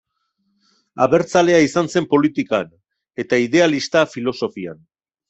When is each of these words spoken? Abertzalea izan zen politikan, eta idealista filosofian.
Abertzalea 1.05 1.59
izan 1.65 1.89
zen 1.95 2.07
politikan, 2.13 2.71
eta 3.25 3.39
idealista 3.49 4.03
filosofian. 4.15 4.81